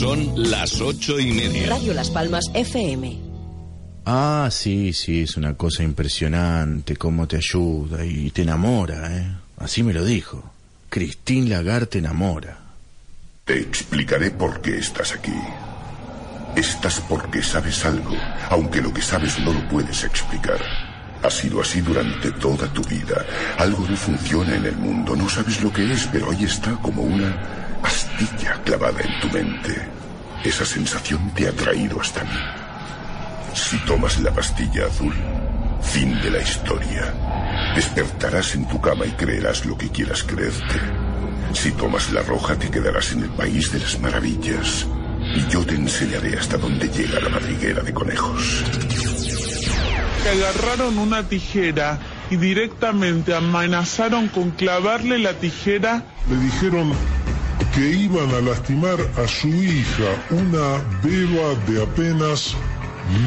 [0.00, 1.68] Son las ocho y media.
[1.68, 3.18] Radio Las Palmas FM.
[4.06, 9.30] Ah, sí, sí, es una cosa impresionante cómo te ayuda y te enamora, ¿eh?
[9.58, 10.42] Así me lo dijo.
[10.88, 12.56] Christine Lagarde te enamora.
[13.44, 15.38] Te explicaré por qué estás aquí.
[16.56, 18.16] Estás porque sabes algo,
[18.48, 20.60] aunque lo que sabes no lo puedes explicar.
[21.22, 23.26] Ha sido así durante toda tu vida.
[23.58, 27.02] Algo no funciona en el mundo, no sabes lo que es, pero ahí está como
[27.02, 29.88] una astilla clavada en tu mente.
[30.44, 32.40] Esa sensación te ha traído hasta mí.
[33.54, 35.14] Si tomas la pastilla azul,
[35.82, 37.14] fin de la historia.
[37.74, 40.80] Despertarás en tu cama y creerás lo que quieras creerte.
[41.52, 44.86] Si tomas la roja, te quedarás en el país de las maravillas.
[45.34, 48.64] Y yo te enseñaré hasta dónde llega la madriguera de conejos.
[50.30, 51.98] agarraron una tijera
[52.30, 56.04] y directamente amenazaron con clavarle la tijera.
[56.28, 56.92] Le dijeron
[57.74, 62.54] que iban a lastimar a su hija, una beba de apenas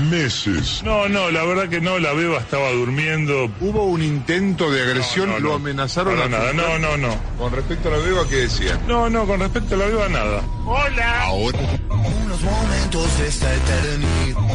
[0.09, 0.81] meses.
[0.83, 3.49] No, no, la verdad que no, la beba estaba durmiendo.
[3.61, 5.55] Hubo un intento de agresión, No, no, lo no.
[5.55, 7.15] amenazaron a nada, no, no, no.
[7.37, 8.79] Con respecto a la beba, ¿qué decían?
[8.87, 10.41] No, no, con respecto a la beba nada.
[10.65, 11.21] Hola.
[11.23, 11.59] Ahora.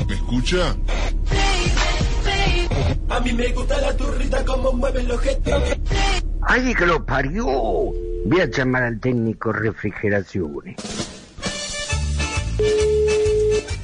[0.07, 0.77] ¿Me escucha?
[3.11, 5.63] A mí me gusta la turrita como mueven los gestos.
[6.47, 7.47] ¡Ay, que lo parió!
[8.29, 10.77] Voy a llamar al técnico refrigeraciones.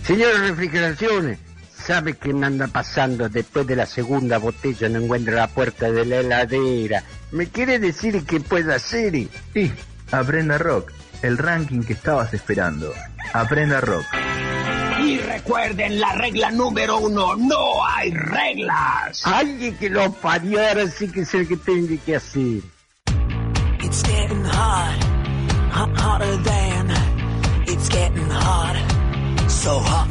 [0.03, 1.39] Señor refrigeraciones,
[1.75, 4.91] ¿sabe qué me anda pasando después de la segunda botella?
[4.91, 7.03] No encuentro la puerta de la heladera.
[7.33, 9.15] ¿Me quiere decir qué puedo hacer?
[9.55, 9.73] Sí,
[10.13, 12.93] Aprenda Rock, el ranking que estabas esperando.
[13.33, 14.05] Aprenda Rock.
[15.03, 19.23] Y recuerden la regla número uno, no hay reglas.
[19.25, 20.61] ¡Ay, que lo parió!
[20.69, 22.74] Ahora sí que sé que tengo que hacer.
[23.95, 25.05] It's getting hot,
[25.71, 26.91] hot, hotter than,
[27.69, 28.77] it's getting hot,
[29.49, 30.11] so hot.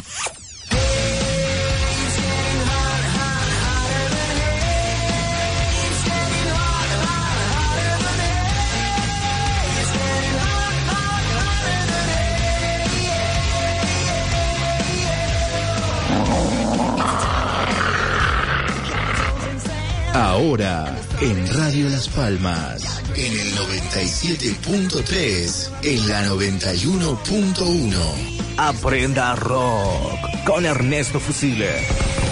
[20.13, 27.94] Ahora, en Radio Las Palmas, en el 97.3, en la 91.1.
[28.57, 32.22] Aprenda rock con Ernesto Fusile.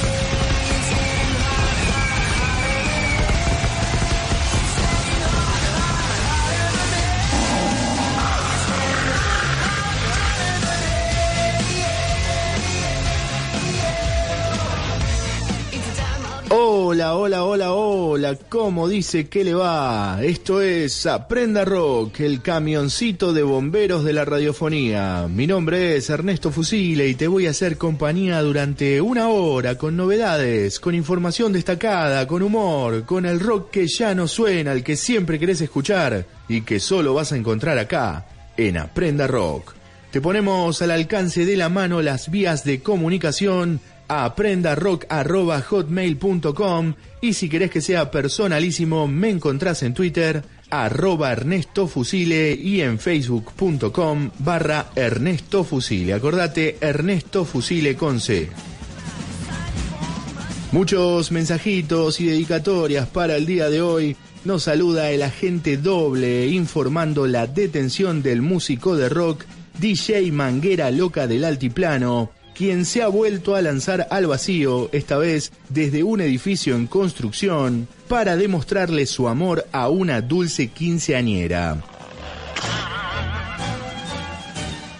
[17.01, 20.19] Hola, hola, hola, hola, ¿cómo dice que le va?
[20.21, 25.27] Esto es Aprenda Rock, el camioncito de bomberos de la radiofonía.
[25.27, 29.97] Mi nombre es Ernesto Fusile y te voy a hacer compañía durante una hora con
[29.97, 34.95] novedades, con información destacada, con humor, con el rock que ya no suena, el que
[34.95, 39.73] siempre querés escuchar y que solo vas a encontrar acá, en Aprenda Rock.
[40.11, 43.79] Te ponemos al alcance de la mano las vías de comunicación
[44.11, 52.53] a aprendarock.hotmail.com y si querés que sea personalísimo me encontrás en Twitter arroba Ernesto Fusile
[52.53, 56.13] y en facebook.com barra Ernesto Fusile.
[56.13, 58.49] Acordate, Ernesto Fusile con C.
[60.73, 64.17] Muchos mensajitos y dedicatorias para el día de hoy.
[64.43, 69.45] Nos saluda el agente doble informando la detención del músico de rock
[69.79, 75.51] DJ Manguera Loca del Altiplano, quien se ha vuelto a lanzar al vacío, esta vez
[75.69, 81.81] desde un edificio en construcción, para demostrarle su amor a una dulce quinceañera.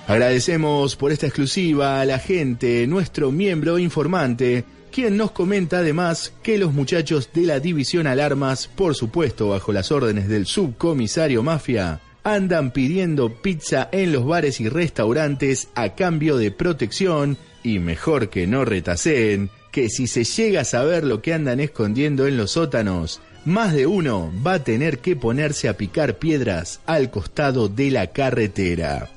[0.08, 6.58] Agradecemos por esta exclusiva a la gente, nuestro miembro informante, quien nos comenta además que
[6.58, 12.72] los muchachos de la División Alarmas, por supuesto bajo las órdenes del subcomisario Mafia, andan
[12.72, 18.66] pidiendo pizza en los bares y restaurantes a cambio de protección y mejor que no
[18.66, 23.74] retaseen, que si se llega a saber lo que andan escondiendo en los sótanos, más
[23.74, 29.10] de uno va a tener que ponerse a picar piedras al costado de la carretera.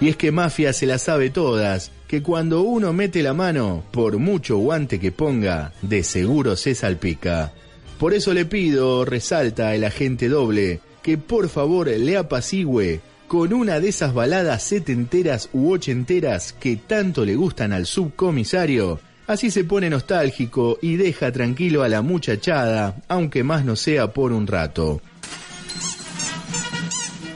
[0.00, 4.18] Y es que Mafia se las sabe todas, que cuando uno mete la mano, por
[4.18, 7.52] mucho guante que ponga, de seguro se salpica.
[7.98, 13.80] Por eso le pido, resalta el agente doble, que por favor le apacigüe con una
[13.80, 19.00] de esas baladas setenteras u ochenteras que tanto le gustan al subcomisario.
[19.26, 24.32] Así se pone nostálgico y deja tranquilo a la muchachada, aunque más no sea por
[24.32, 25.02] un rato.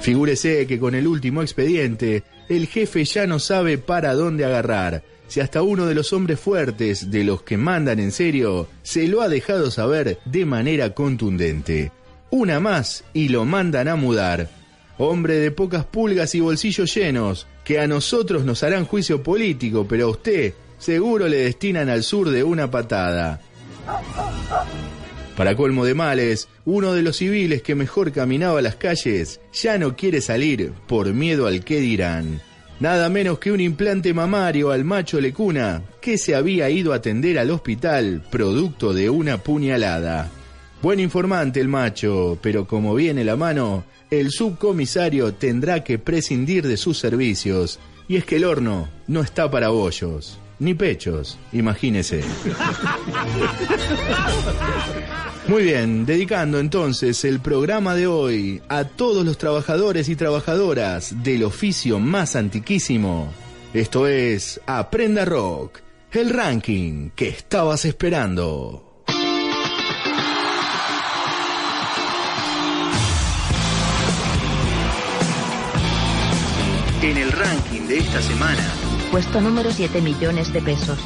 [0.00, 5.02] Figúrese que con el último expediente, el jefe ya no sabe para dónde agarrar.
[5.32, 9.22] Si hasta uno de los hombres fuertes, de los que mandan en serio, se lo
[9.22, 11.90] ha dejado saber de manera contundente.
[12.28, 14.50] Una más y lo mandan a mudar.
[14.98, 20.04] Hombre de pocas pulgas y bolsillos llenos, que a nosotros nos harán juicio político, pero
[20.04, 23.40] a usted seguro le destinan al sur de una patada.
[25.34, 29.96] Para colmo de males, uno de los civiles que mejor caminaba las calles ya no
[29.96, 32.42] quiere salir por miedo al que dirán.
[32.82, 37.38] Nada menos que un implante mamario al macho lecuna que se había ido a atender
[37.38, 40.28] al hospital producto de una puñalada.
[40.82, 46.76] Buen informante el macho, pero como viene la mano, el subcomisario tendrá que prescindir de
[46.76, 47.78] sus servicios.
[48.08, 52.24] Y es que el horno no está para bollos, ni pechos, imagínese.
[55.48, 61.42] Muy bien, dedicando entonces el programa de hoy a todos los trabajadores y trabajadoras del
[61.42, 63.32] oficio más antiquísimo.
[63.74, 65.80] Esto es Aprenda Rock,
[66.12, 69.04] el ranking que estabas esperando.
[77.02, 78.72] En el ranking de esta semana,
[79.12, 80.98] Puesto número 7 millones de pesos.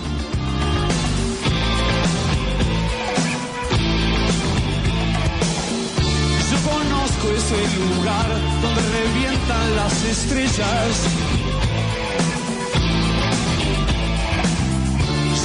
[7.46, 8.26] Ese lugar
[8.60, 10.90] donde revientan las estrellas.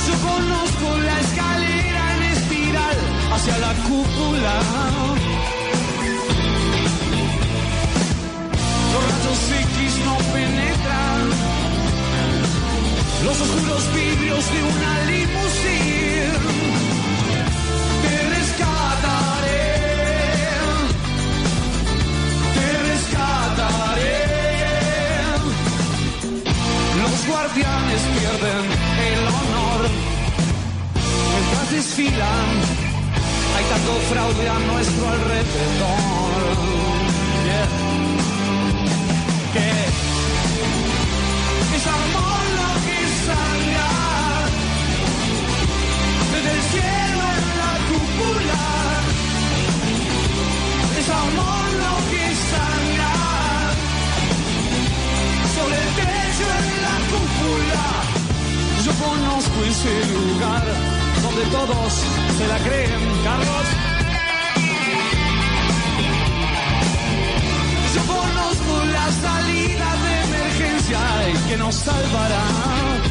[0.07, 2.97] Yo conozco la escalera en espiral
[3.33, 4.53] hacia la cúpula.
[8.93, 11.21] Los rayos X no penetran
[13.25, 16.80] los oscuros vidrios de una limusina.
[27.21, 28.65] Los guardianes pierden
[29.13, 29.81] el honor
[31.29, 32.47] mientras desfilan.
[33.55, 36.31] Hay tanto fraude a nuestro alrededor.
[39.53, 39.69] Que
[41.75, 43.91] es amor lo que sangra
[46.33, 48.63] desde el cielo en la cúpula.
[50.97, 52.90] Es amor lo que sangra
[59.01, 60.63] conozco ese lugar
[61.21, 61.93] donde todos
[62.37, 63.65] se la creen, Carlos.
[67.95, 70.99] Yo conozco la salida de emergencia
[71.29, 73.10] y que nos salvará.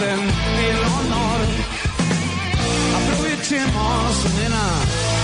[0.00, 1.40] El honor.
[2.98, 4.66] Aprovechemos, nena,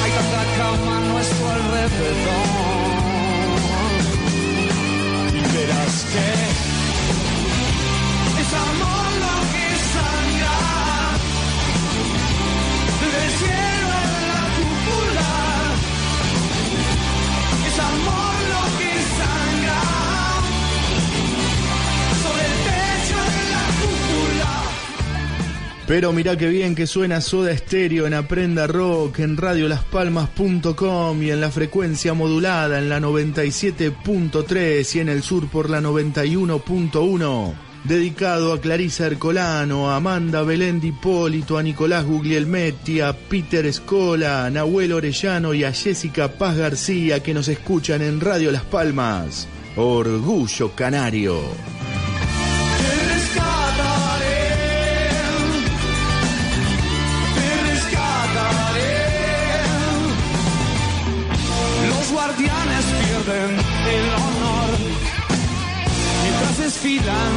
[0.03, 2.95] hay tanta cama a nuestro alrededor.
[5.33, 6.54] Y verás que
[25.95, 31.41] Pero mirá qué bien que suena Soda Estéreo en Aprenda Rock, en radiolaspalmas.com y en
[31.41, 37.55] la frecuencia modulada en la 97.3 y en el sur por la 91.1.
[37.85, 44.51] Dedicado a Clarisa Ercolano, a Amanda Belén Hipólito, a Nicolás Guglielmetti, a Peter Escola, a
[44.51, 49.47] Nahuel Orellano y a Jessica Paz García que nos escuchan en Radio Las Palmas.
[49.77, 51.39] Orgullo Canario.
[66.85, 67.33] Desfilan.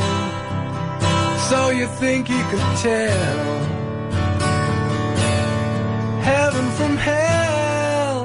[1.49, 3.81] so you think you could tell
[6.30, 8.18] heaven from hell,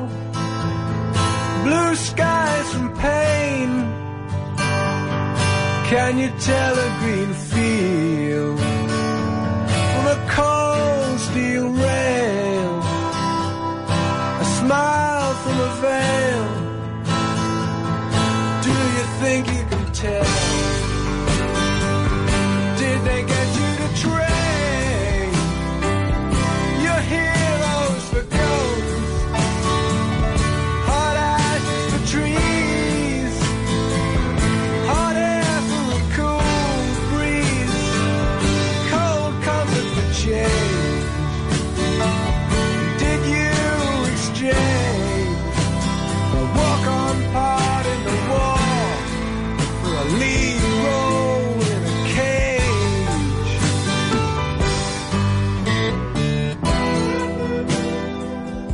[1.64, 3.70] blue skies from pain?
[5.92, 8.77] Can you tell a green field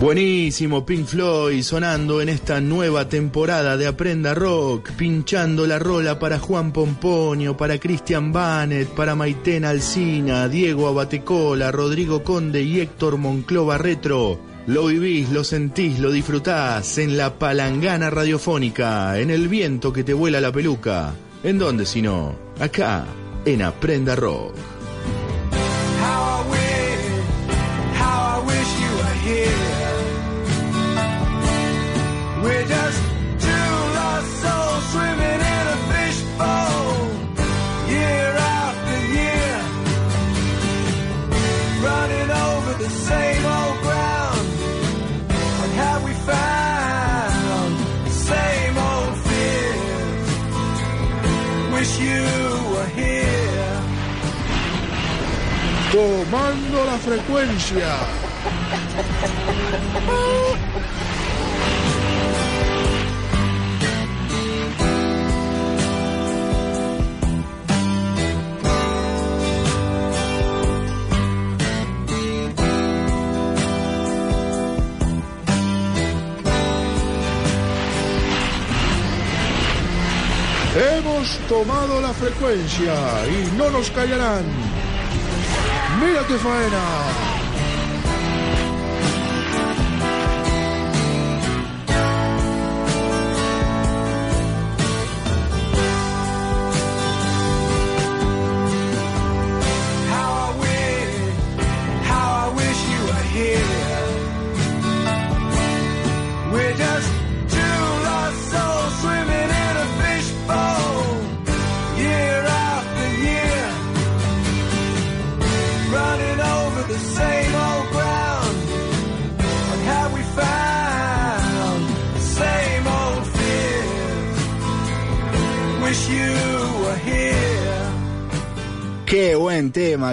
[0.03, 6.39] Buenísimo Pink Floyd sonando en esta nueva temporada de Aprenda Rock, pinchando la rola para
[6.39, 13.77] Juan Pomponio, para Cristian Banet, para Maitena Alcina, Diego Abatecola, Rodrigo Conde y Héctor Monclova
[13.77, 14.41] Retro.
[14.67, 20.13] Lo vivís, lo sentís, lo disfrutás en la palangana radiofónica, en el viento que te
[20.13, 21.13] vuela la peluca.
[21.45, 22.36] ¿En dónde si no?
[22.60, 23.05] Acá,
[23.45, 24.72] en Aprenda Rock.
[42.83, 44.47] The same old ground.
[45.63, 47.71] And have we found
[48.07, 50.29] the same old fears?
[51.75, 52.23] Wish you
[52.73, 53.81] were here.
[55.93, 57.93] Tomando la frecuencia.
[80.75, 82.93] Hemos tomado la frecuencia
[83.27, 84.43] y no nos callarán.
[86.27, 87.22] Qué faena.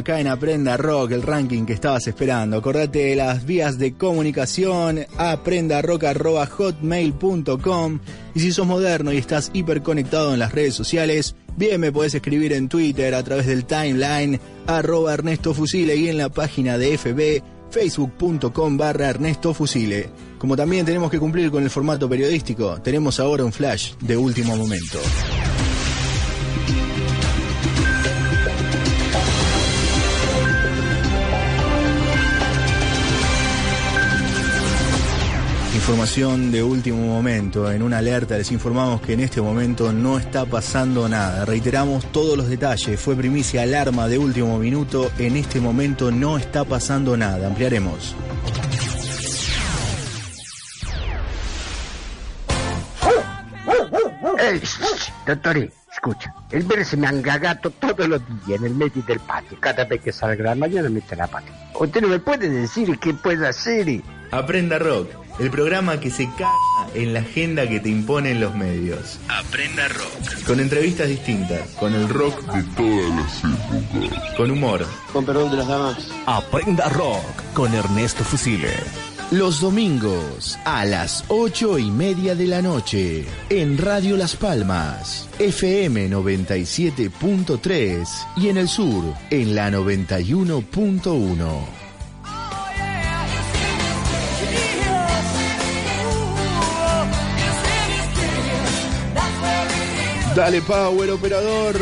[0.00, 2.54] Acá en Aprenda Rock, el ranking que estabas esperando.
[2.56, 8.00] Acordate de las vías de comunicación, aprendarock.hotmail.com
[8.34, 12.52] y si sos moderno y estás hiperconectado en las redes sociales, bien me podés escribir
[12.52, 17.42] en Twitter a través del timeline arroba Ernesto Fusile y en la página de FB
[17.70, 20.10] facebook.com barra Ernesto Fusile.
[20.38, 24.56] Como también tenemos que cumplir con el formato periodístico, tenemos ahora un flash de último
[24.56, 24.98] momento.
[35.80, 37.72] Información de último momento.
[37.72, 41.46] En una alerta les informamos que en este momento no está pasando nada.
[41.46, 43.00] Reiteramos todos los detalles.
[43.00, 45.10] Fue primicia alarma de último minuto.
[45.18, 47.46] En este momento no está pasando nada.
[47.46, 48.14] Ampliaremos.
[54.38, 54.60] Eh,
[55.26, 59.18] dottore, escucha, el verde se me ha engagato todos los días en el medio del
[59.20, 59.58] patio.
[59.58, 61.48] Cada vez que salga la mañana mete la pata.
[61.74, 64.02] ¿Usted no me puede decir qué puede hacer?
[64.30, 65.08] Aprenda Rock,
[65.40, 66.50] el programa que se caga
[66.94, 69.18] en la agenda que te imponen los medios.
[69.28, 70.44] Aprenda rock.
[70.46, 74.34] Con entrevistas distintas, con el rock de todas las épocas.
[74.36, 75.96] con humor, Con perdón de las damas.
[76.26, 78.74] Aprenda Rock con Ernesto Fusile.
[79.30, 86.10] Los domingos a las ocho y media de la noche en Radio Las Palmas, FM
[86.10, 91.79] 97.3 y en el sur en la 91.1.
[100.34, 101.76] Dale power operador.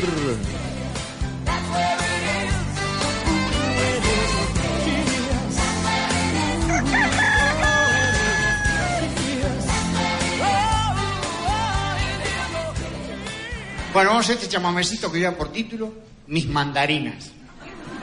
[13.93, 15.93] Bueno, vamos a este chamamecito que lleva por título
[16.29, 17.33] Mis mandarinas.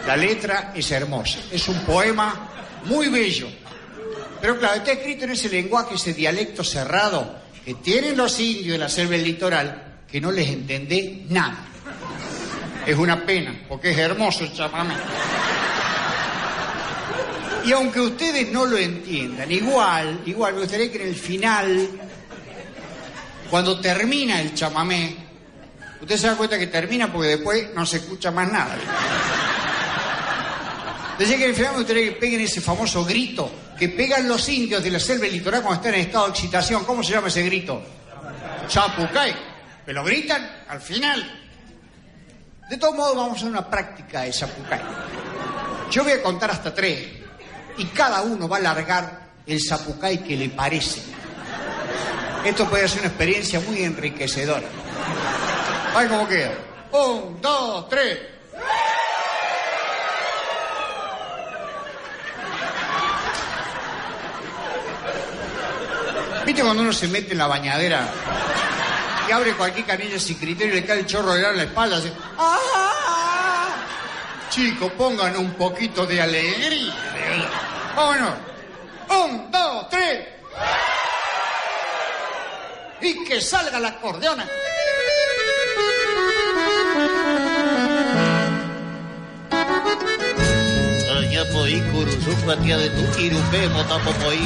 [0.05, 2.49] La letra es hermosa, es un poema
[2.85, 3.47] muy bello.
[4.41, 8.77] Pero claro, está escrito en ese lenguaje, ese dialecto cerrado que tienen los indios de
[8.77, 11.65] la selva del litoral, que no les entendé nada.
[12.85, 14.95] Es una pena, porque es hermoso el chamamé.
[17.65, 21.89] Y aunque ustedes no lo entiendan, igual, igual, me gustaría que en el final,
[23.49, 25.15] cuando termina el chamamé,
[25.99, 28.77] usted se da cuenta que termina porque después no se escucha más nada.
[31.17, 34.47] Decía que en el final me gustaría que peguen ese famoso grito que pegan los
[34.49, 36.85] indios de la selva litoral cuando están en estado de excitación.
[36.85, 37.81] ¿Cómo se llama ese grito?
[38.67, 39.54] Chapucay.
[39.85, 41.41] Que lo gritan al final.
[42.69, 44.81] De todos modos, vamos a hacer una práctica de Chapucay.
[45.91, 47.07] Yo voy a contar hasta tres
[47.77, 51.01] y cada uno va a largar el Zapucay que le parece.
[52.43, 54.67] Esto puede ser una experiencia muy enriquecedora.
[55.95, 56.51] Ay, cómo queda.
[56.91, 58.19] Un, dos, tres.
[66.45, 68.07] ¿Viste cuando uno se mete en la bañadera
[69.27, 71.97] y abre cualquier canilla sin criterio y le cae el chorro de en la espalda?
[71.97, 73.75] Así, ¡Ah!
[74.49, 76.93] Chicos, pongan un poquito de alegría.
[77.95, 78.33] Vámonos.
[79.09, 80.27] Un, dos, tres.
[83.01, 84.47] Y que salga la acordeona.
[91.19, 94.39] Ayapoy, Curuzucuatia de tu Irupé, Motapopoy,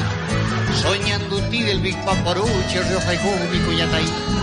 [0.81, 4.38] Soñanduti del Big Paparuche, Río Jaicún, Cuyatay.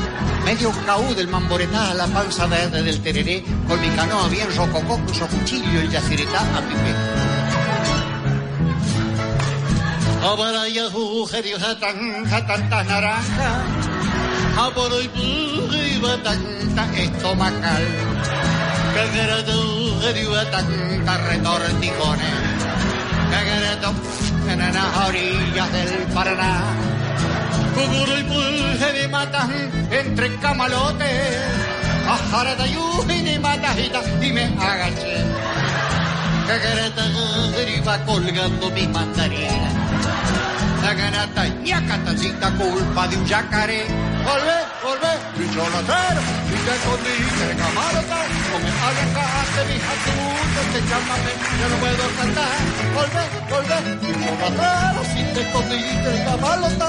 [0.47, 5.27] Medio caú del mamboretá, la panza verde del tereré, con mi canoa bien rococó, su
[5.27, 6.93] cuchillo y yaciretá a pipé.
[10.23, 13.51] Abaraya jujerios jatan, jatanta naranja,
[14.57, 17.85] aboroy y batanta estomacal.
[18.95, 22.35] Cagarado jujerios tanta retortijones,
[23.33, 23.95] cagarado
[24.49, 26.96] en las orillas del Paraná.
[27.75, 29.51] Cuguro y pulje y matan
[29.91, 31.39] entre camalotes,
[32.09, 35.25] ajarata y matajita y me agaché.
[36.47, 37.05] Cagarata
[37.77, 39.69] iba colgando mi mandarina.
[40.83, 44.16] La ganata ñacatacita culpa de un yacaré.
[44.27, 48.19] Volvé, volvé, bicholotero, y te escondiste de camarota.
[48.51, 52.59] Con el aguacate, mi jatuto, te llámame, ya no puedo cantar.
[52.97, 56.89] Volvé, volvé, bicholotero, si te escondiste de camarota.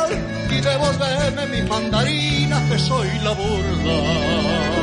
[0.49, 4.76] Y devolverme mis mandarinas, que soy la burla.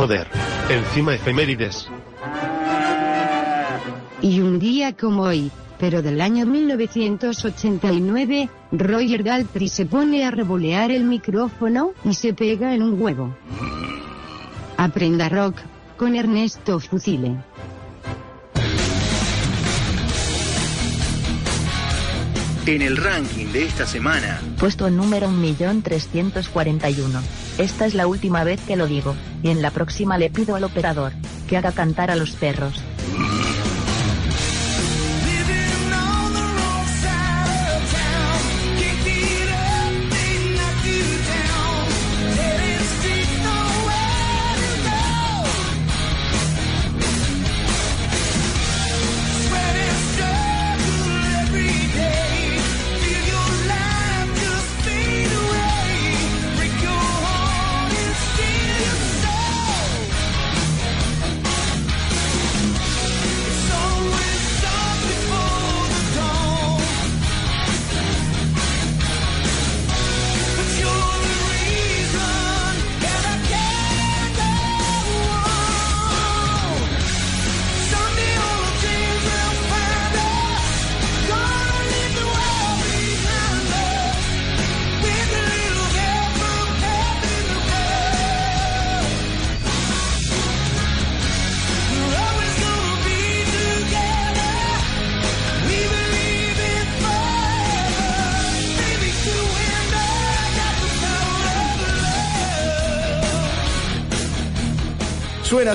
[0.00, 0.26] Joder,
[0.70, 1.86] encima efemérides.
[4.22, 10.90] Y un día como hoy, pero del año 1989, Roger Daltrey se pone a revolear
[10.90, 13.36] el micrófono y se pega en un huevo.
[14.78, 15.56] Aprenda rock,
[15.98, 17.36] con Ernesto Fusile.
[22.66, 27.20] En el ranking de esta semana, Puesto número 1341.
[27.58, 30.64] Esta es la última vez que lo digo, y en la próxima le pido al
[30.64, 31.12] operador
[31.48, 32.74] que haga cantar a los perros.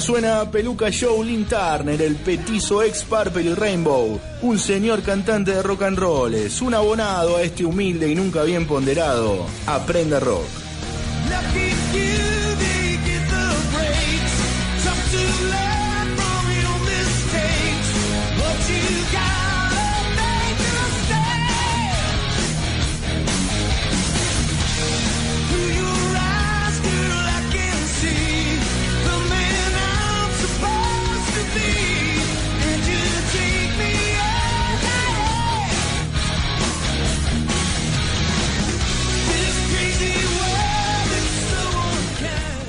[0.01, 5.63] Suena, Peluca Show Lynn Turner, el petizo ex Purple y Rainbow, un señor cantante de
[5.63, 9.45] rock and roll, es un abonado a este humilde y nunca bien ponderado.
[9.67, 10.64] Aprenda rock.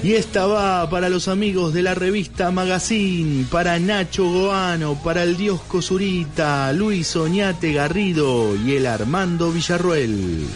[0.07, 5.37] Y esta va para los amigos de la revista Magazine, para Nacho Goano, para el
[5.37, 10.47] Dios Cosurita, Luis Oñate Garrido y el Armando Villarruel.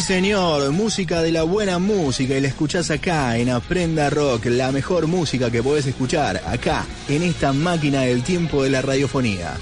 [0.00, 5.06] Señor, música de la buena música y la escuchás acá en Aprenda Rock, la mejor
[5.06, 9.54] música que podés escuchar acá, en esta máquina del tiempo de la radiofonía.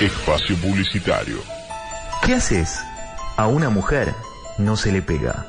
[0.00, 1.65] Espacio Publicitario.
[2.26, 2.80] ¿Qué haces?
[3.36, 4.12] A una mujer
[4.58, 5.46] no se le pega.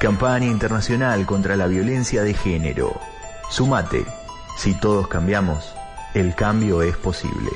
[0.00, 3.00] Campaña internacional contra la violencia de género.
[3.50, 4.04] Sumate.
[4.56, 5.76] Si todos cambiamos,
[6.14, 7.52] el cambio es posible.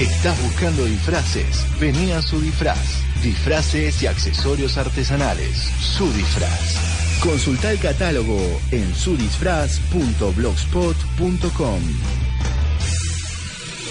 [0.00, 1.64] ¿Estás buscando disfraces?
[1.78, 3.00] Vení a su disfraz.
[3.22, 5.56] Disfraces y accesorios artesanales.
[5.78, 7.20] Su disfraz.
[7.22, 8.40] Consulta el catálogo
[8.72, 11.80] en sudisfraz.blogspot.com.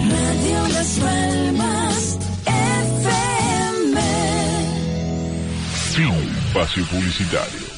[0.09, 4.01] Radio Las Palmas FM.
[5.93, 6.41] Fin.
[6.51, 7.70] Espacio Publicitario.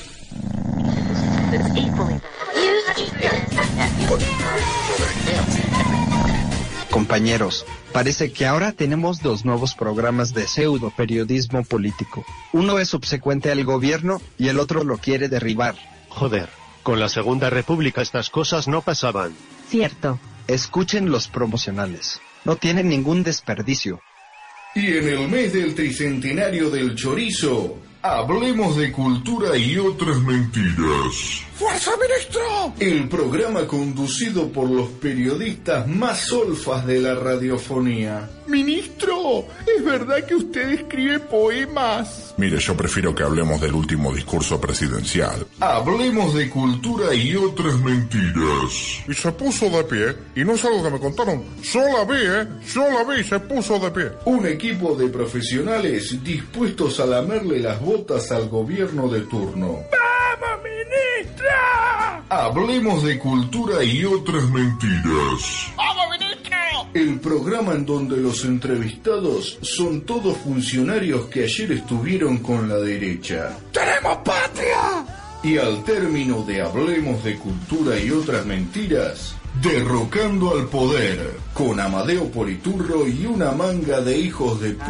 [6.89, 12.25] Compañeros, parece que ahora tenemos dos nuevos programas de pseudo periodismo político.
[12.53, 15.75] Uno es subsecuente al gobierno y el otro lo quiere derribar.
[16.09, 16.49] Joder,
[16.83, 19.33] con la Segunda República estas cosas no pasaban.
[19.69, 20.19] Cierto.
[20.47, 22.19] Escuchen los promocionales.
[22.45, 24.01] No tienen ningún desperdicio.
[24.75, 31.41] Y en el mes del tricentenario del chorizo, hablemos de cultura y otras mentiras.
[31.63, 32.73] ¡Fuerza, ministro!
[32.77, 38.29] El programa conducido por los periodistas más solfas de la radiofonía.
[38.47, 39.45] ¿Ministro?
[39.65, 42.33] ¿Es verdad que usted escribe poemas?
[42.35, 45.47] Mire, yo prefiero que hablemos del último discurso presidencial.
[45.61, 49.01] Hablemos de cultura y otras mentiras.
[49.07, 51.45] Y se puso de pie, y no es algo que me contaron.
[51.61, 52.47] Yo la vi, ¿eh?
[52.73, 54.11] Yo la vi y se puso de pie.
[54.25, 59.79] Un equipo de profesionales dispuestos a lamerle las botas al gobierno de turno.
[60.39, 62.23] ¡Vamos, ministra!
[62.29, 65.71] Hablemos de cultura y otras mentiras.
[65.75, 66.57] ¡Vamos, ministro!
[66.93, 73.57] El programa en donde los entrevistados son todos funcionarios que ayer estuvieron con la derecha.
[73.71, 75.05] ¡Tenemos patria!
[75.43, 82.29] Y al término de Hablemos de Cultura y otras mentiras, derrocando al poder, con Amadeo
[82.31, 84.83] Politurro y una manga de hijos de p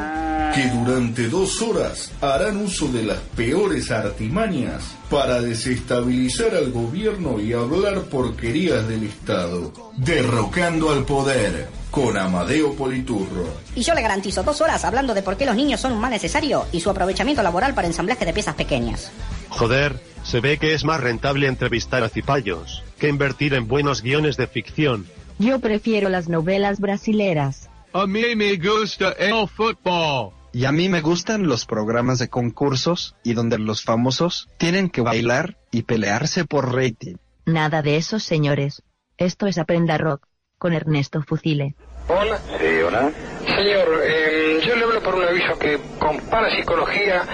[0.53, 7.53] que durante dos horas harán uso de las peores artimañas para desestabilizar al gobierno y
[7.53, 9.73] hablar porquerías del Estado.
[9.97, 13.47] Derrocando al poder, con Amadeo Politurro.
[13.75, 16.11] Y yo le garantizo dos horas hablando de por qué los niños son un mal
[16.11, 19.11] necesario y su aprovechamiento laboral para ensamblaje de piezas pequeñas.
[19.49, 24.37] Joder, se ve que es más rentable entrevistar a cipayos que invertir en buenos guiones
[24.37, 25.05] de ficción.
[25.39, 27.69] Yo prefiero las novelas brasileras.
[27.93, 30.33] A mí me gusta el fútbol.
[30.55, 35.01] Y a mí me gustan los programas de concursos y donde los famosos tienen que
[35.01, 37.15] bailar y pelearse por rating.
[37.45, 38.83] Nada de eso, señores.
[39.17, 40.27] Esto es Aprenda Rock,
[40.59, 41.75] con Ernesto Fucile.
[42.07, 42.39] Hola.
[42.59, 43.11] Sí, hola.
[43.45, 47.25] Señor, eh, yo le hablo por un aviso que con parapsicología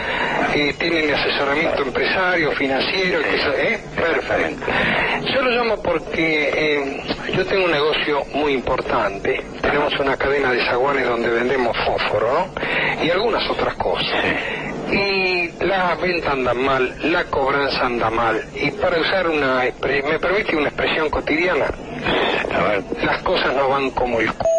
[0.55, 3.79] eh, tienen asesoramiento empresario, financiero, que eso- ¿eh?
[3.95, 4.65] Perfecto.
[5.33, 7.03] Yo lo llamo porque eh,
[7.35, 9.43] yo tengo un negocio muy importante.
[9.61, 13.03] Tenemos una cadena de zaguanes donde vendemos fósforo, ¿no?
[13.03, 14.25] Y algunas otras cosas.
[14.91, 18.49] Y la venta anda mal, la cobranza anda mal.
[18.55, 21.67] Y para usar una, me permite una expresión cotidiana,
[23.03, 24.58] las cosas no van como el c...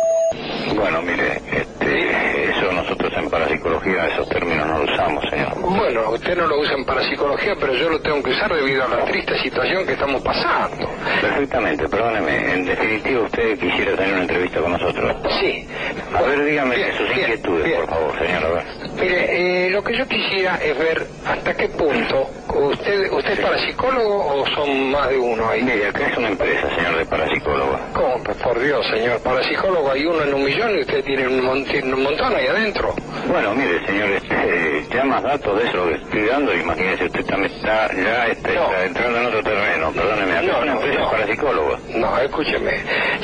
[0.74, 5.54] bueno, mire, este, eso nosotros en parapsicología, esos términos no los usamos, señor.
[5.61, 8.88] Bueno, usted no lo usa en parapsicología, pero yo lo tengo que usar debido a
[8.88, 10.88] la triste situación que estamos pasando.
[11.20, 12.52] Perfectamente, perdóneme.
[12.54, 15.16] En definitiva, usted quisiera tener una entrevista con nosotros.
[15.40, 15.66] Sí.
[16.14, 17.80] A ver, dígame Bien, sus bien, inquietudes, bien.
[17.80, 18.44] por favor, señor.
[18.44, 18.64] A ver.
[18.94, 24.27] Mire, eh, lo que yo quisiera es ver hasta qué punto usted usted es parapsicólogo
[24.41, 25.63] o son más de uno ahí.
[25.63, 27.79] Mire, acá es una empresa, señor, de parapsicólogo.
[27.95, 28.23] ¿Cómo?
[28.25, 31.65] Pues por Dios, señor, parapsicólogo hay uno en un millón y usted tiene un, mon-
[31.65, 32.95] tiene un montón ahí adentro.
[33.29, 37.53] Bueno, mire, señor, este, ya más datos de eso que estoy dando, imagínese, usted también
[37.55, 41.05] está, ya está, está entrando en otro terreno, perdóneme, acá No, es una empresa no.
[41.05, 41.81] de parapsicólogos.
[41.95, 42.73] No, escúcheme,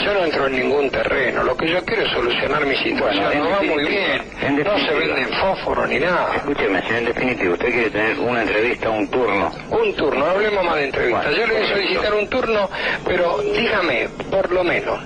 [0.05, 3.33] yo no entro en ningún terreno, lo que yo quiero es solucionar mi situación, Bueno,
[3.33, 6.37] en no va muy bien, en no se venden fósforo ni nada.
[6.37, 9.51] Escúcheme, señor, en definitiva, usted quiere tener una entrevista, un turno.
[9.71, 11.25] Un turno, no hablemos más de entrevistas.
[11.25, 12.71] Bueno, Yo le voy a solicitar un turno,
[13.05, 15.01] pero dígame, por lo menos,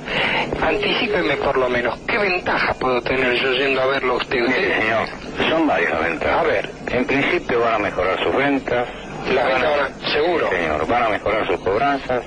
[0.60, 4.40] anticípeme por lo menos, ¿qué ventaja puedo tener yo yendo a verlo a usted?
[4.40, 5.08] Mire, señor,
[5.48, 6.38] son varias ventajas.
[6.38, 6.70] A ver.
[6.88, 8.88] En principio van a mejorar sus ventas.
[9.34, 10.48] Las van a- seguro.
[10.50, 12.24] Señor, van a mejorar sus cobranzas.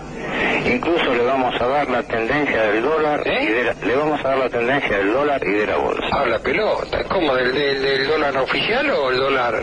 [0.66, 3.44] Incluso le vamos a dar la tendencia del dólar ¿Eh?
[3.44, 6.06] y de la- le vamos a dar la tendencia del dólar y de la bolsa.
[6.12, 7.36] Habla pelota, ¿cómo?
[7.36, 9.54] ¿Del, del, del dólar oficial o el dólar...?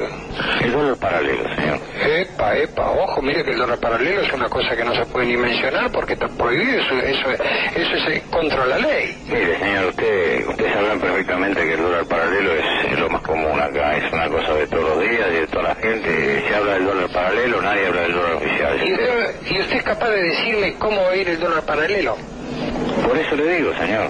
[0.62, 1.78] El dólar paralelo, señor.
[2.02, 5.26] Epa, epa, ojo, mire que el dólar paralelo es una cosa que no se puede
[5.26, 7.30] ni mencionar porque está prohibido, eso, eso,
[7.74, 9.16] eso es contra la ley.
[9.28, 13.60] Mire, señor, usted, ustedes sabrán perfectamente que el dólar paralelo es, es lo más común
[13.60, 16.44] acá, es una cosa de todos los días y de toda la gente.
[16.48, 18.88] Se habla del dólar paralelo, nadie habla del dólar oficial.
[18.88, 22.16] ¿Y usted, ¿Y usted es capaz de decirme cómo va a ir el dólar paralelo?
[23.06, 24.08] Por eso le digo, señor.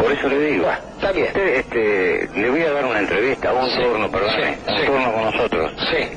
[0.00, 0.70] Por eso le digo.
[0.96, 1.26] Está bien.
[1.28, 4.86] Usted, este, le voy a dar una entrevista, un turno, perdóneme, sí, un sí.
[4.86, 5.72] turno con nosotros.
[5.90, 6.08] Sí.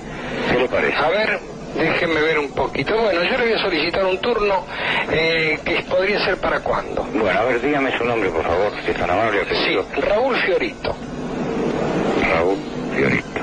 [0.51, 0.95] ¿Qué le parece?
[0.95, 1.39] A ver,
[1.75, 2.95] déjeme ver un poquito.
[3.01, 4.65] Bueno, yo le voy a solicitar un turno
[5.11, 7.03] eh, que podría ser para cuándo.
[7.03, 9.45] Bueno, a ver, dígame su nombre, por favor, si es tan amable.
[9.49, 10.95] Sí, Raúl Fiorito.
[12.29, 12.57] Raúl
[12.95, 13.41] Fiorito.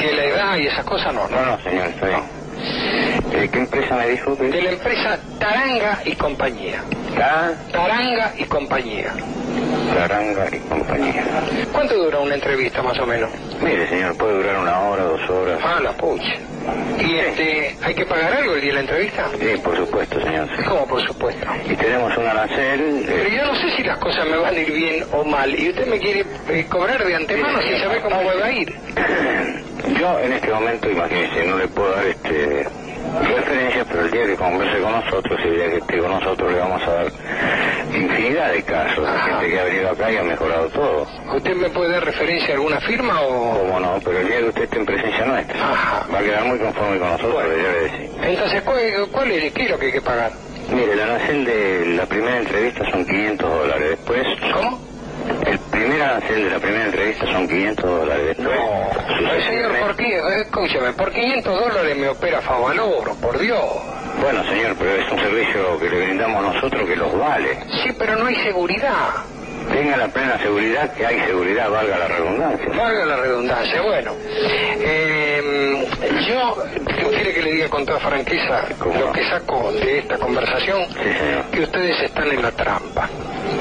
[0.00, 2.38] Que la edad y esas cosas no, No, no, señor, está bien.
[3.30, 6.82] ¿De qué empresa me dijo que De la empresa Taranga y compañía.
[7.16, 9.12] Ta- Taranga y compañía.
[9.94, 11.24] Taranga y compañía.
[11.72, 13.30] ¿Cuánto dura una entrevista más o menos?
[13.62, 15.58] Mire, señor, puede durar una hora, dos horas.
[15.62, 16.34] Ah, la pucha.
[17.00, 19.28] ¿Y este, hay que pagar algo el día de la entrevista?
[19.38, 20.48] Sí, por supuesto, señor.
[20.56, 20.62] sí.
[20.68, 21.46] ¿Cómo por supuesto?
[21.66, 23.04] Y tenemos un arancel.
[23.06, 25.58] Pero eh, yo no sé si las cosas me van a ir bien o mal.
[25.58, 28.74] Y usted me quiere eh, cobrar de antemano sin saber cómo me va a ir.
[29.98, 32.66] Yo en este momento, imagínese, no le puedo dar este
[33.26, 36.58] referencias, pero el día que converse con nosotros el día que esté con nosotros le
[36.58, 37.12] vamos a dar
[37.92, 41.06] infinidad de casos de gente que ha venido acá y ha mejorado todo.
[41.34, 43.58] ¿Usted me puede dar referencia a alguna firma o...?
[43.58, 44.00] ¿Cómo no?
[44.04, 45.56] Pero el día que usted esté en presencia nuestra,
[46.12, 48.30] va a quedar muy conforme con nosotros, ya le decía.
[48.30, 48.78] Entonces, ¿cuál,
[49.12, 50.32] cuál es, ¿qué es lo que hay que pagar?
[50.70, 53.90] Mire, el arancel de la primera entrevista son 500 dólares.
[53.90, 54.26] Después...
[54.52, 54.87] ¿Cómo?
[55.88, 58.38] El primer primer arancel de la primera entrevista son 500 dólares.
[58.38, 58.50] No,
[59.46, 60.20] señor, ¿por qué?
[60.42, 63.64] Escúchame, por 500 dólares me opera Favaloro, por Dios.
[64.20, 67.58] Bueno, señor, pero es un servicio que le brindamos nosotros que los vale.
[67.82, 69.08] Sí, pero no hay seguridad.
[69.72, 72.68] Tenga la plena seguridad que hay seguridad, valga la redundancia.
[72.68, 74.12] Valga la redundancia, bueno.
[74.30, 75.88] Eh,
[76.28, 76.64] yo,
[77.10, 80.86] quiere que le diga con toda franqueza lo que saco de esta conversación,
[81.50, 83.08] que ustedes están en la trampa.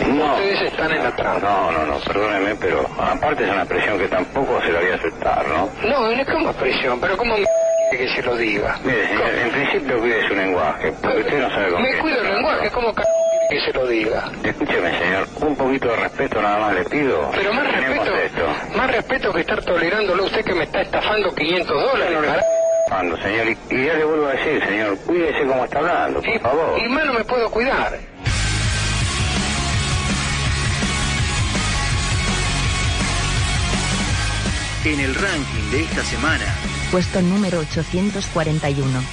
[0.08, 0.36] No.
[0.36, 1.48] Ustedes están en la trampa.
[1.48, 4.96] No, no, no, perdóneme, pero aparte es una presión que tampoco se la voy a
[4.96, 5.70] aceptar, ¿no?
[5.84, 8.78] No, no es como presión, pero como que se lo diga.
[8.84, 12.34] Mire, señor, en principio cuide su lenguaje, porque usted no sabe con Me cuido el
[12.36, 13.04] lenguaje, como c
[13.50, 14.30] que se lo diga.
[14.44, 17.32] Escúcheme, señor, un poquito de respeto nada más le pido.
[17.34, 18.48] Pero más respeto, esto.
[18.76, 22.44] más respeto que estar tolerándolo usted que me está estafando 500 dólares.
[22.90, 26.40] Cuando, señor, y, y ya le vuelvo a decir, señor, cuídese como está hablando, por
[26.40, 26.80] favor.
[26.80, 27.98] Y más no me puedo cuidar.
[34.88, 36.46] En el ranking de esta semana,
[36.92, 39.04] Puesto número 841.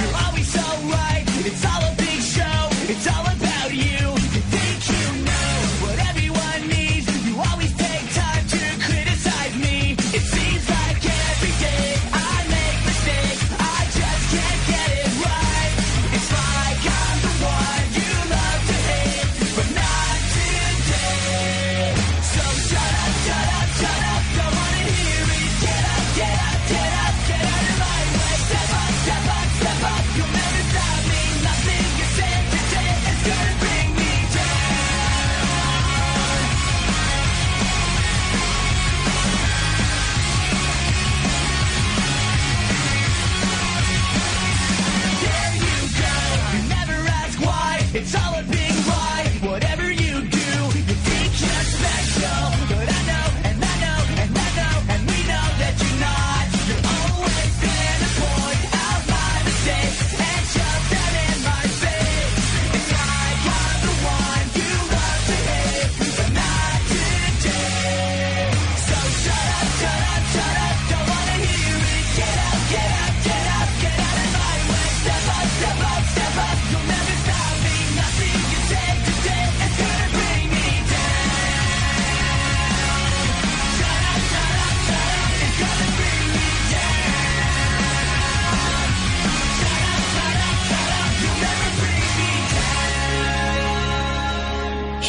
[0.00, 1.28] You're always so right.
[1.44, 2.42] It's all a big show.
[2.88, 3.47] It's all about you.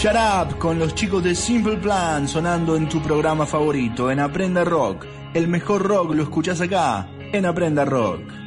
[0.01, 4.63] Shut Up con los chicos de Simple Plan sonando en tu programa favorito, en Aprenda
[4.63, 5.05] Rock.
[5.33, 8.38] El mejor rock lo escuchás acá, en Aprenda Rock.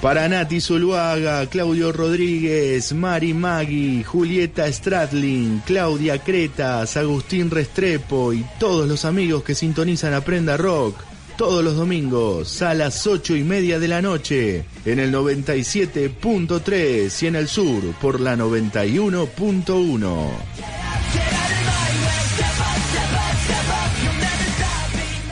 [0.00, 8.88] Para Nati Zuluaga, Claudio Rodríguez, Mari Maggi, Julieta Stradlin, Claudia Cretas, Agustín Restrepo y todos
[8.88, 11.08] los amigos que sintonizan Aprenda Rock
[11.38, 17.26] todos los domingos a las ocho y media de la noche en el 97.3 y
[17.26, 20.30] en el sur por la 91.1.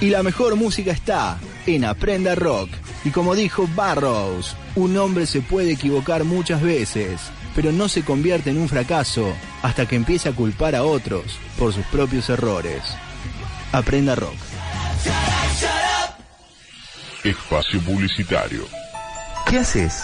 [0.01, 2.69] Y la mejor música está en Aprenda Rock.
[3.07, 7.21] Y como dijo Barrows, un hombre se puede equivocar muchas veces,
[7.55, 11.73] pero no se convierte en un fracaso hasta que empiece a culpar a otros por
[11.73, 12.83] sus propios errores.
[13.71, 14.35] Aprenda Rock.
[17.23, 18.65] Espacio publicitario.
[19.49, 20.03] ¿Qué haces?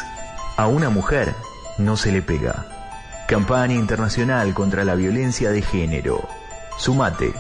[0.57, 1.35] A una mujer
[1.79, 3.25] no se le pega.
[3.27, 6.29] Campaña internacional contra la violencia de género.
[6.79, 7.35] Sumate.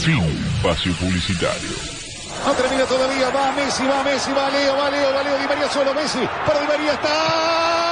[0.00, 1.96] Fin espacio publicitario.
[2.46, 5.68] No termina todavía, va Messi, va Messi, va Leo, va Leo, va Leo, Di María
[5.68, 7.85] solo, Messi, para Di María está...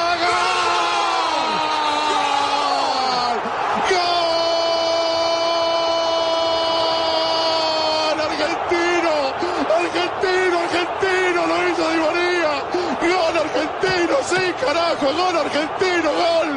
[10.64, 11.46] ¡Argentino!
[11.46, 12.52] Lo hizo Di María.
[13.00, 14.16] ¡Gol argentino!
[14.30, 15.06] ¡Sí, carajo!
[15.12, 16.10] ¡Gol argentino!
[16.22, 16.50] ¡Gol!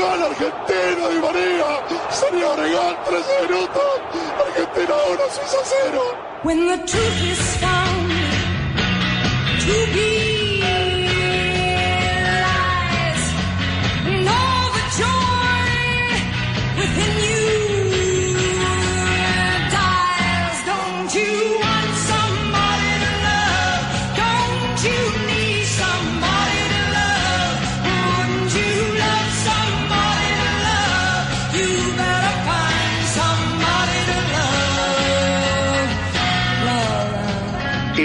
[0.00, 1.70] ¡Gol argentino, Di María!
[2.10, 3.90] Señores, gol, 13 minutos.
[4.46, 6.02] Argentina 1, Suiza 0.
[6.44, 8.10] When the truth is found
[9.60, 10.21] to be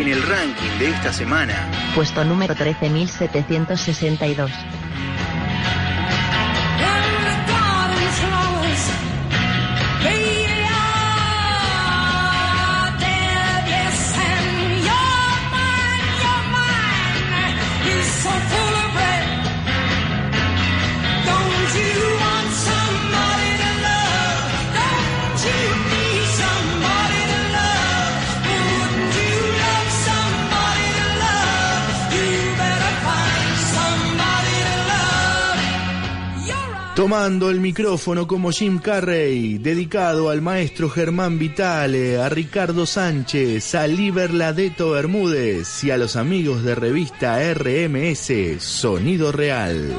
[0.08, 4.50] En el ranking de esta semana, Puesto número 13762.
[37.08, 43.88] Tomando el micrófono como Jim Carrey, dedicado al maestro Germán Vitale, a Ricardo Sánchez, a
[43.88, 49.96] Liber Ladeto Bermúdez y a los amigos de revista RMS Sonido Real.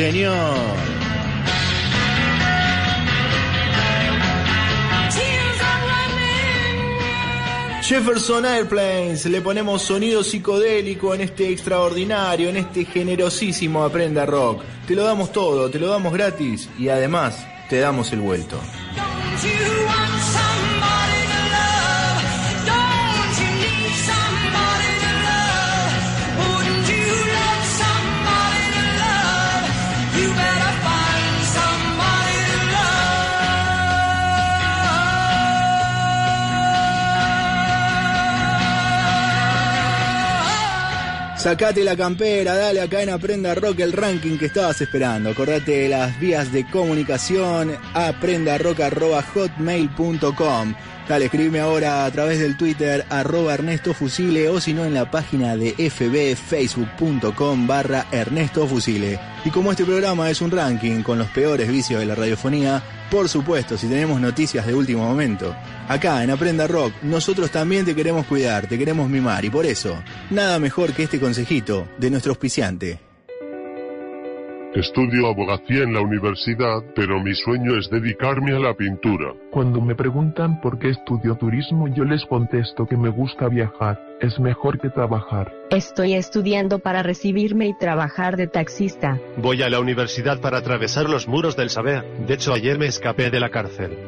[0.00, 0.56] Señor.
[7.82, 14.62] Jefferson Airplanes, le ponemos sonido psicodélico en este extraordinario, en este generosísimo Aprenda Rock.
[14.86, 18.58] Te lo damos todo, te lo damos gratis y además te damos el vuelto.
[41.40, 45.30] Sacate la campera, dale acá en Aprenda Rock el ranking que estabas esperando.
[45.30, 50.74] Acordate de las vías de comunicación aprendarock.hotmail.com.
[51.10, 51.28] Dale,
[51.60, 55.72] ahora a través del Twitter arroba Ernesto Fusile o si no en la página de
[55.90, 59.18] fbfacebook.com barra Ernesto Fusile.
[59.44, 62.80] Y como este programa es un ranking con los peores vicios de la radiofonía,
[63.10, 65.52] por supuesto, si tenemos noticias de último momento,
[65.88, 70.00] acá en Aprenda Rock, nosotros también te queremos cuidar, te queremos mimar y por eso,
[70.30, 73.09] nada mejor que este consejito de nuestro auspiciante.
[74.74, 79.34] Estudio abogacía en la universidad, pero mi sueño es dedicarme a la pintura.
[79.50, 84.00] Cuando me preguntan por qué estudio turismo, yo les contesto que me gusta viajar.
[84.20, 85.52] Es mejor que trabajar.
[85.70, 89.18] Estoy estudiando para recibirme y trabajar de taxista.
[89.38, 92.04] Voy a la universidad para atravesar los muros del saber.
[92.26, 93.98] De hecho, ayer me escapé de la cárcel.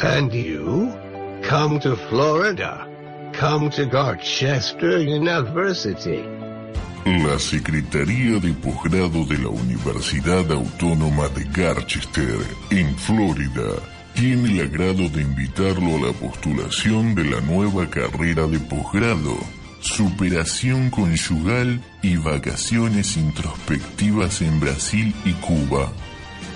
[0.00, 0.90] And you?
[1.48, 2.88] Come to Florida.
[3.38, 6.41] Come to Garchester University.
[7.04, 12.38] La Secretaría de Posgrado de la Universidad Autónoma de Garchester,
[12.70, 13.72] en Florida,
[14.14, 19.36] tiene el agrado de invitarlo a la postulación de la nueva carrera de posgrado,
[19.80, 25.92] Superación Conyugal y Vacaciones Introspectivas en Brasil y Cuba.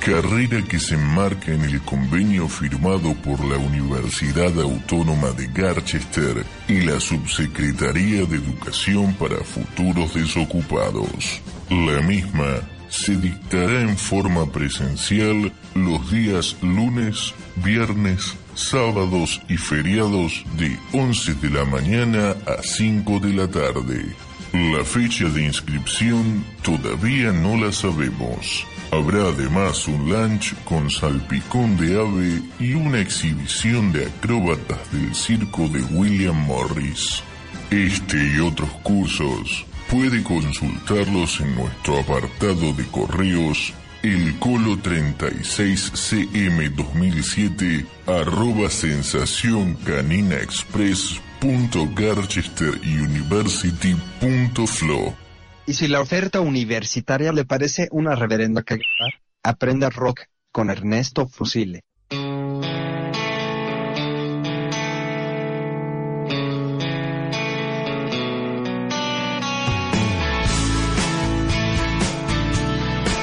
[0.00, 6.82] Carrera que se enmarca en el convenio firmado por la Universidad Autónoma de Garchester y
[6.82, 11.40] la Subsecretaría de Educación para Futuros Desocupados.
[11.70, 20.78] La misma se dictará en forma presencial los días lunes, viernes, sábados y feriados de
[20.92, 24.06] 11 de la mañana a 5 de la tarde.
[24.52, 28.64] La fecha de inscripción todavía no la sabemos.
[28.90, 35.68] Habrá además un lunch con salpicón de ave y una exhibición de acróbatas del circo
[35.68, 37.22] de William Morris.
[37.70, 43.72] Este y otros cursos puede consultarlos en nuestro apartado de correos
[44.02, 55.25] El Colo 36 CM 2007 arroba sensación canina express punto Garchester University punto Flo.
[55.68, 59.10] Y si la oferta universitaria le parece una reverenda cagada,
[59.42, 60.20] aprenda rock
[60.52, 61.82] con Ernesto Fusile.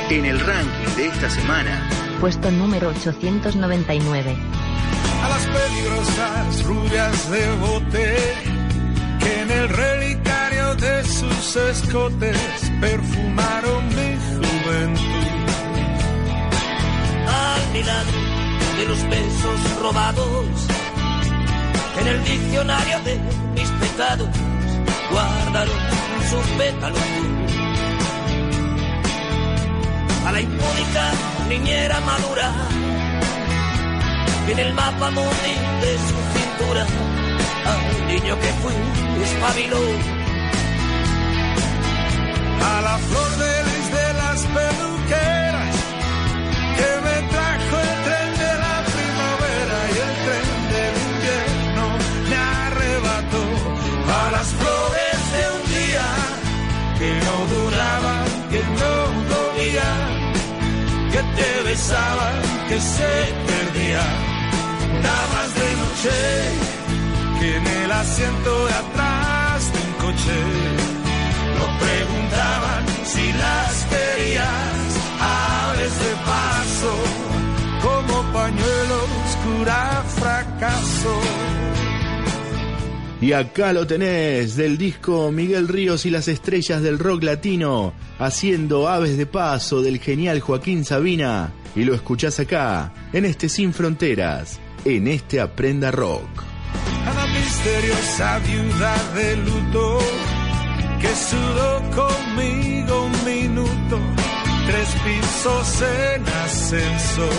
[0.09, 1.89] En el ranking de esta semana,
[2.19, 4.35] Puesto número 899.
[5.23, 8.15] a las peligrosas rubias de bote
[9.19, 10.22] que en el relicario
[10.83, 12.37] de sus escotes
[12.81, 15.25] perfumaron mi juventud.
[17.25, 18.19] al milagro
[18.77, 20.47] de los besos robados
[21.99, 23.15] en el diccionario de
[23.55, 24.27] mis pecados
[25.09, 25.79] guardaron
[26.29, 26.97] su pétalo
[30.27, 31.05] a la impúdica
[31.47, 32.51] niñera madura
[34.49, 36.85] en el mapa mundi de su cintura
[37.71, 38.73] al niño que fui
[39.23, 40.12] espabiló
[42.71, 45.75] a la flor de lis de las peluqueras
[46.77, 51.85] que me trajo el tren de la primavera y el tren del invierno
[52.29, 53.43] me arrebató
[54.19, 56.07] a las flores de un día
[56.99, 58.93] que no duraban, que no
[59.33, 60.09] dolían,
[61.13, 62.35] que te besaban,
[62.69, 63.11] que se
[63.47, 64.15] perdían.
[65.07, 66.17] Damas de noche
[67.39, 70.37] que en el asiento de atrás de un coche
[71.57, 71.65] no
[72.53, 76.95] preguntaban si las querías, aves de paso,
[77.81, 81.19] como pañuelo oscura fracaso.
[83.21, 88.89] Y acá lo tenés, del disco Miguel Ríos y las estrellas del rock latino, haciendo
[88.89, 91.53] aves de paso del genial Joaquín Sabina.
[91.75, 96.43] Y lo escuchás acá, en este Sin Fronteras, en este Aprenda Rock.
[97.05, 100.12] a la misteriosa viuda de luto
[101.03, 103.99] que sudó conmigo un minuto,
[104.65, 107.29] tres pisos en ascenso.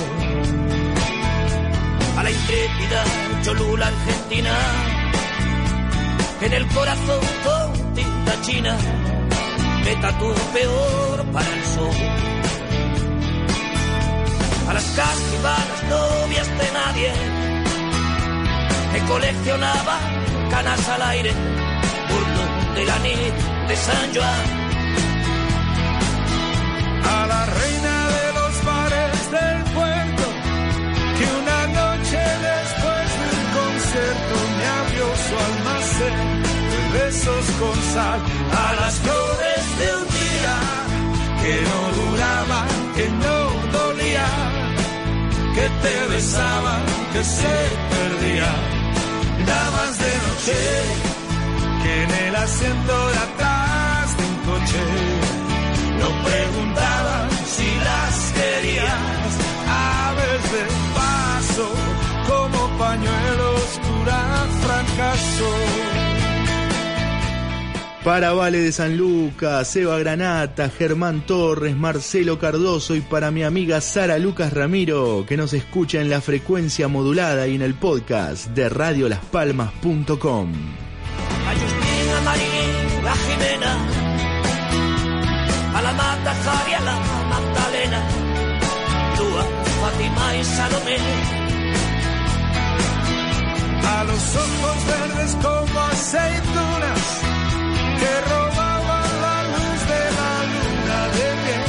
[2.19, 3.05] a la intrépida
[3.43, 4.55] Cholula Argentina,
[6.43, 8.77] en el corazón con tinta china,
[9.85, 11.97] me tatuó peor para el sol.
[14.69, 17.13] A las castigadas novias de nadie,
[18.93, 19.99] que coleccionaba
[20.51, 21.33] canas al aire,
[22.11, 24.45] burlo de la nit de San Juan.
[27.17, 30.25] a la reina de los bares del puerto,
[31.17, 36.43] que una noche después del concierto me abrió su almacén
[36.73, 38.21] de besos con sal,
[38.65, 40.57] a las flores de un día
[41.43, 43.39] que no duraban, que no
[43.79, 44.75] dolían,
[45.57, 47.57] que te besaban, que se
[47.95, 48.63] perdían,
[49.47, 51.14] damas de noche,
[51.85, 54.83] que en el asiento de atrás de un coche
[56.01, 60.65] no preguntaban si las querías, aves de
[60.97, 61.69] paso,
[62.27, 64.19] como pañuelo oscura
[64.63, 65.51] fracaso.
[68.03, 73.81] Para Vale de San Lucas, Seba Granata, Germán Torres, Marcelo Cardoso y para mi amiga
[73.81, 78.69] Sara Lucas Ramiro, que nos escucha en la frecuencia modulada y en el podcast de
[78.69, 80.84] radiolaspalmas.com.
[93.87, 97.03] A los ojos verdes como aceitunas
[98.01, 101.65] que robaban la luz de la luna de miel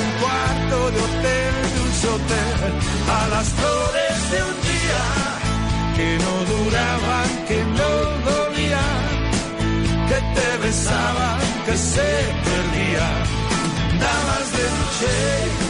[0.00, 2.72] un cuarto de hotel, de un hotel,
[3.08, 5.04] a las flores de un día
[5.96, 7.90] que no duraban, que no
[8.28, 9.02] dolían,
[10.08, 12.10] que te besaban, que se
[12.44, 13.22] perdían,
[14.00, 15.69] damas de noche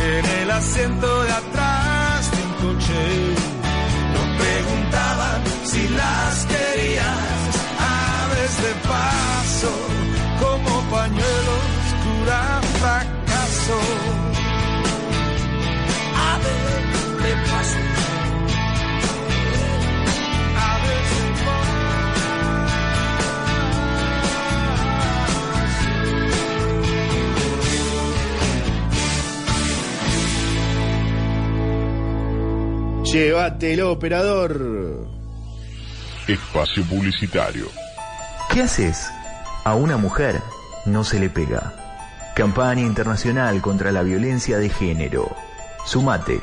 [0.00, 3.34] en el asiento de atrás de un coche
[4.14, 7.40] no preguntaban si las querías,
[7.78, 9.72] aves de paso,
[10.40, 13.99] como pañuelo oscura fracaso.
[33.12, 35.08] Llévatelo, operador.
[36.28, 37.66] Espacio publicitario.
[38.52, 39.10] ¿Qué haces?
[39.64, 40.40] A una mujer
[40.86, 41.74] no se le pega.
[42.36, 45.34] Campaña internacional contra la violencia de género.
[45.84, 46.40] Sumate.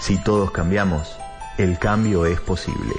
[0.00, 1.16] Si todos cambiamos,
[1.56, 2.94] el cambio es posible.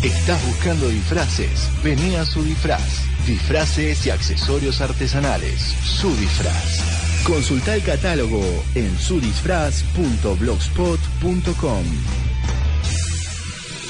[0.00, 1.70] ¿Estás buscando disfraces?
[1.82, 3.02] Vení a su disfraz.
[3.26, 5.60] Disfraces y accesorios artesanales.
[5.82, 7.09] Su disfraz.
[7.24, 8.40] Consulta el catálogo
[8.74, 11.84] en sudisfraz.blogspot.com.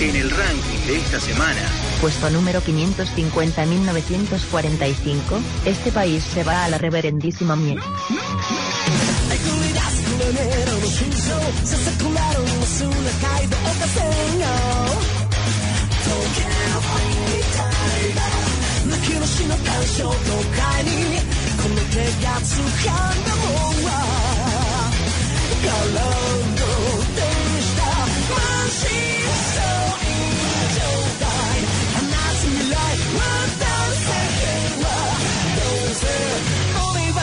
[0.00, 6.78] En el ranking de esta semana, Puesto número 550.945, este país se va a la
[6.78, 7.82] reverendísima mierda.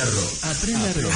[0.00, 0.08] 3
[0.40, 1.12] 対0 Aprenda rock.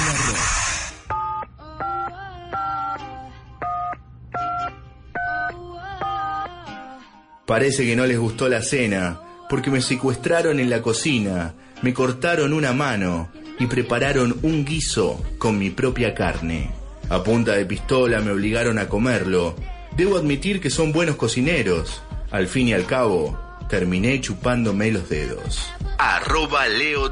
[7.47, 12.53] Parece que no les gustó la cena, porque me secuestraron en la cocina, me cortaron
[12.53, 16.71] una mano y prepararon un guiso con mi propia carne.
[17.09, 19.57] A punta de pistola me obligaron a comerlo.
[19.97, 22.03] Debo admitir que son buenos cocineros.
[22.31, 23.39] Al fin y al cabo,
[23.71, 25.71] terminé chupándome los dedos.
[25.97, 27.11] Arroba Leo.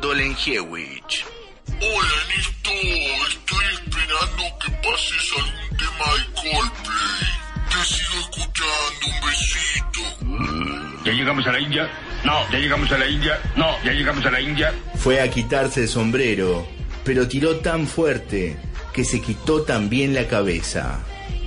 [1.84, 2.70] Hola, Ernesto.
[3.28, 7.26] Estoy esperando que pases algún tema de Coldplay.
[7.70, 9.04] Te sigo escuchando.
[9.08, 11.04] Un besito.
[11.04, 11.90] Ya llegamos a la India.
[12.24, 13.40] No, ya llegamos a la India.
[13.56, 14.72] No, ya llegamos a la India.
[14.94, 16.68] Fue a quitarse el sombrero,
[17.04, 18.56] pero tiró tan fuerte
[18.92, 21.00] que se quitó también la cabeza.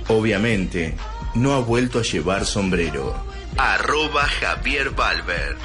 [0.08, 0.94] Obviamente,
[1.34, 3.24] no ha vuelto a llevar sombrero.
[3.56, 5.56] Arroba Javier Valver.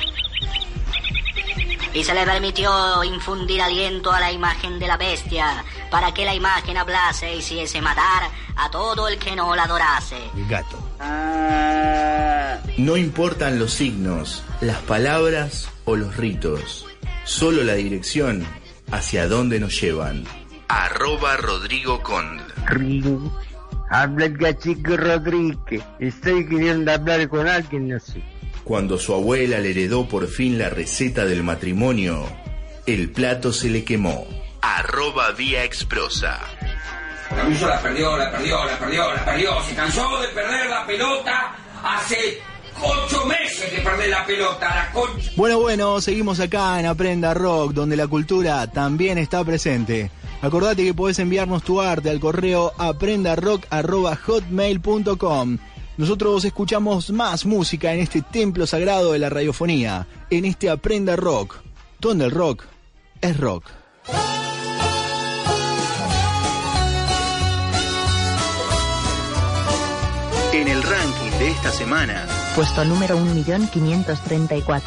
[1.94, 6.34] Y se le permitió infundir aliento a la imagen de la bestia, para que la
[6.34, 10.18] imagen hablase y hiciese matar a todo el que no la adorase.
[10.36, 10.80] El gato.
[12.78, 16.86] No importan los signos, las palabras o los ritos,
[17.26, 18.46] solo la dirección
[18.92, 20.26] hacia dónde nos llevan.
[20.70, 22.42] Arroba Rodrigo Cond.
[23.89, 25.84] Habla el cacique Rodríguez.
[26.00, 28.24] Estoy queriendo hablar con alguien, no sé.
[28.72, 32.26] Cuando su abuela le heredó por fin la receta del matrimonio,
[32.86, 34.26] el plato se le quemó.
[34.61, 36.39] Arroba Vía Exprosa.
[37.28, 39.61] Caruso la perdió, la perdió, la perdió, la perdió.
[39.63, 41.53] Se cansó de perder la pelota
[41.84, 42.39] hace
[42.82, 44.74] ocho meses de perder la pelota.
[44.74, 45.32] La concha.
[45.36, 50.11] Bueno, bueno, seguimos acá en Aprenda Rock, donde la cultura también está presente.
[50.41, 55.57] Acordate que podés enviarnos tu arte al correo aprendarock.hotmail.com.
[56.02, 61.58] Nosotros escuchamos más música en este templo sagrado de la radiofonía, en este Aprenda Rock,
[61.99, 62.66] donde el rock
[63.22, 63.66] es rock.
[70.54, 72.26] En el ranking de esta semana,
[72.56, 74.82] Puesto número 1.534.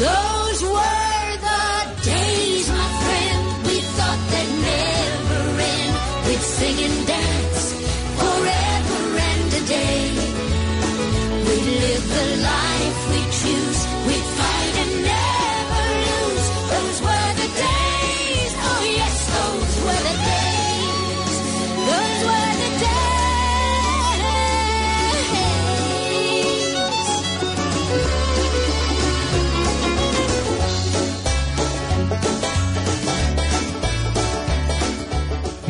[0.00, 0.39] No!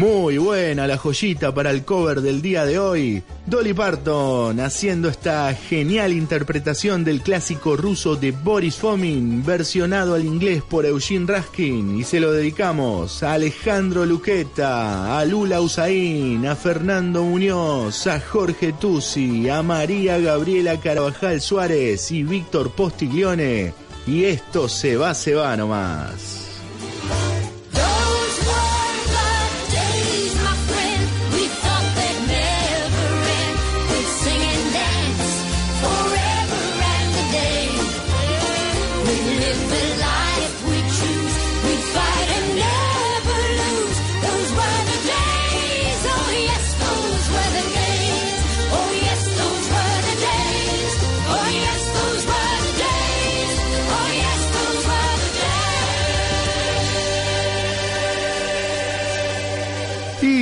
[0.01, 3.23] Muy buena la joyita para el cover del día de hoy.
[3.45, 10.63] Dolly Parton haciendo esta genial interpretación del clásico ruso de Boris Fomin, versionado al inglés
[10.63, 11.99] por Eugene Raskin.
[11.99, 18.73] Y se lo dedicamos a Alejandro Luqueta, a Lula Usain, a Fernando Muñoz, a Jorge
[18.73, 23.75] Tusi, a María Gabriela Carvajal Suárez y Víctor Postiglione.
[24.07, 26.40] Y esto se va, se va nomás.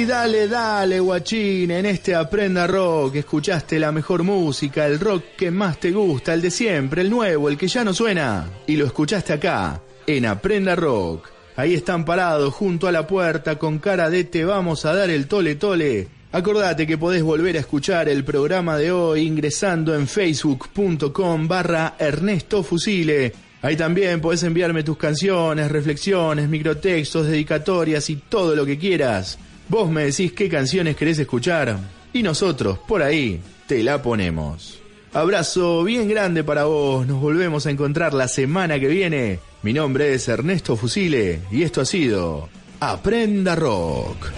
[0.09, 5.79] Dale, dale, guachín, en este Aprenda Rock escuchaste la mejor música, el rock que más
[5.79, 8.49] te gusta, el de siempre, el nuevo, el que ya no suena.
[8.67, 11.29] Y lo escuchaste acá, en Aprenda Rock.
[11.57, 15.27] Ahí están parados junto a la puerta con cara de te vamos a dar el
[15.29, 16.09] tole tole.
[16.33, 22.63] Acordate que podés volver a escuchar el programa de hoy ingresando en facebook.com barra Ernesto
[22.63, 23.35] Fusile.
[23.61, 29.39] Ahí también podés enviarme tus canciones, reflexiones, microtextos, dedicatorias y todo lo que quieras.
[29.69, 31.79] Vos me decís qué canciones querés escuchar
[32.13, 34.81] y nosotros por ahí te la ponemos.
[35.13, 37.07] Abrazo bien grande para vos.
[37.07, 39.41] Nos volvemos a encontrar la semana que viene.
[39.63, 42.49] Mi nombre es Ernesto Fusile y esto ha sido
[42.81, 44.29] Aprenda Rock.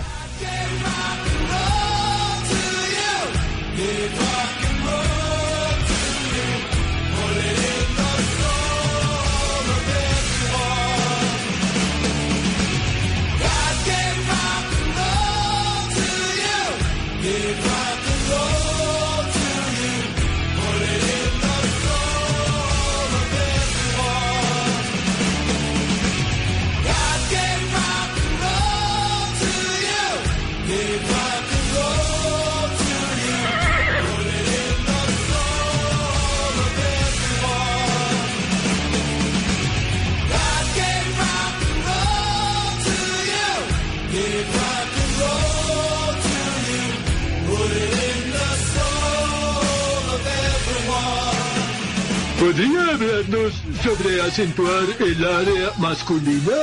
[52.50, 56.56] ¿Podría hablarnos sobre acentuar el área masculina?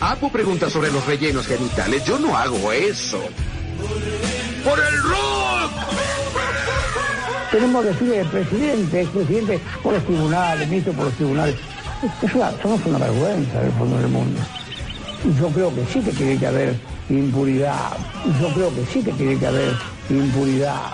[0.00, 2.02] Apu pregunta sobre los rellenos genitales.
[2.06, 3.20] Yo no hago eso.
[4.64, 5.72] ¡Por el rock!
[7.50, 11.56] Tenemos que decirle al presidente, expresidente, por los tribunales, ministro por los tribunales.
[12.22, 14.40] Es una, somos una vergüenza del fondo del mundo.
[15.38, 16.74] Yo creo que sí que tiene que haber
[17.10, 17.98] impunidad.
[18.24, 19.74] Y yo creo que sí que tiene que haber
[20.08, 20.92] impunidad.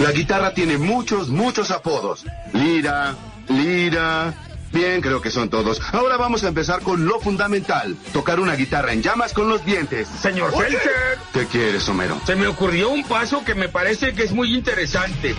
[0.00, 2.24] La guitarra tiene muchos, muchos apodos.
[2.54, 3.14] Lira,
[3.48, 4.32] lira.
[4.72, 5.80] Bien, creo que son todos.
[5.92, 7.96] Ahora vamos a empezar con lo fundamental.
[8.12, 10.08] Tocar una guitarra en llamas con los dientes.
[10.22, 12.20] Señor Felter, ¿Qué quieres, Homero?
[12.24, 15.34] se me ocurrió un paso que me parece que es muy interesante.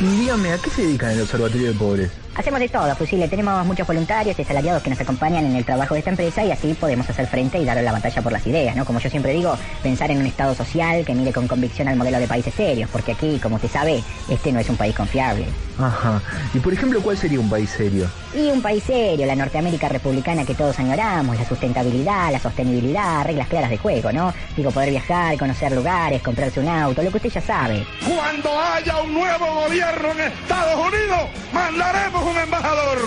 [0.00, 2.25] Dígame, ¿a qué se dedican el Observatorio de Pobres?
[2.36, 3.28] Hacemos de todo, Fusile.
[3.28, 6.50] Tenemos muchos voluntarios y asalariados que nos acompañan en el trabajo de esta empresa y
[6.50, 8.84] así podemos hacer frente y dar la batalla por las ideas, ¿no?
[8.84, 12.18] Como yo siempre digo, pensar en un Estado social que mire con convicción al modelo
[12.18, 15.46] de países serios, porque aquí, como usted sabe, este no es un país confiable.
[15.78, 16.20] Ajá.
[16.52, 18.06] Y por ejemplo, ¿cuál sería un país serio?
[18.34, 23.48] Y un país serio, la Norteamérica republicana que todos añoramos, la sustentabilidad, la sostenibilidad, reglas
[23.48, 24.34] claras de juego, ¿no?
[24.54, 27.86] Digo, poder viajar, conocer lugares, comprarse un auto, lo que usted ya sabe.
[28.06, 32.98] Cuando haya un nuevo gobierno en Estados Unidos, mandaremos un embajador.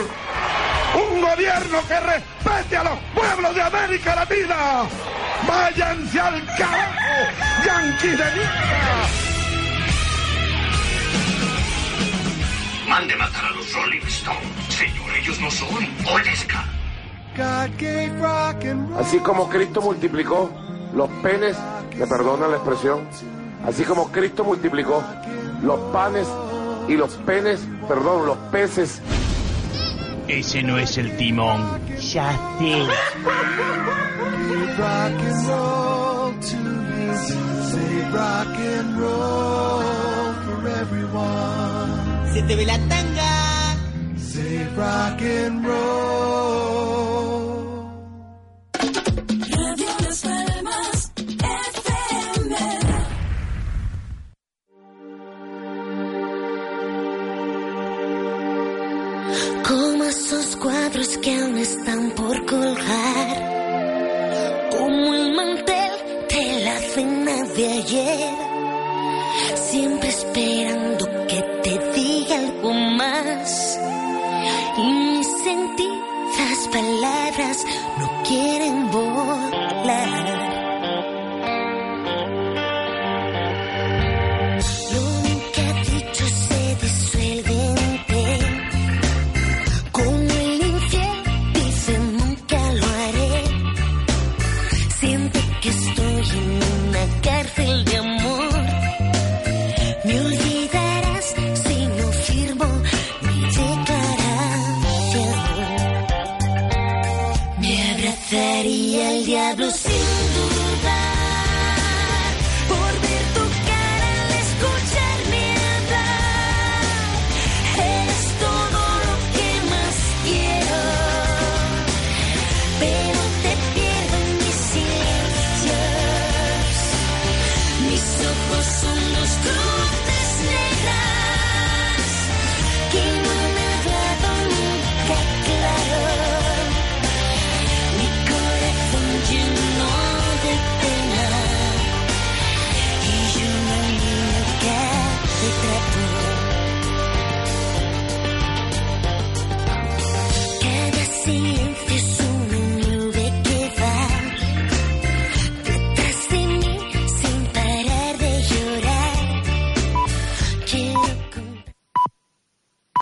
[0.95, 4.84] Un gobierno que respete a los pueblos de América Latina.
[5.47, 9.07] Váyanse al carajo, yanquis de mierda.
[12.88, 14.41] Mande matar a los Rolling Stones.
[14.70, 15.67] Señor, ellos no son
[16.11, 16.65] Oleska.
[18.97, 20.49] Así como Cristo multiplicó
[20.93, 21.55] los penes,
[21.95, 23.07] me perdona la expresión,
[23.65, 25.03] así como Cristo multiplicó
[25.61, 26.28] los panes
[26.90, 29.00] y los penes, perdón, los peces.
[30.28, 31.80] Ese no es el timón.
[32.00, 32.88] Ya sé.
[42.34, 43.30] Se te ve la tanga.